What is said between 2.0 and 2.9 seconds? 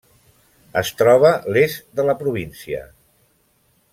de la província.